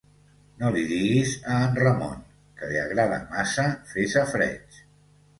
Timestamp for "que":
2.61-2.69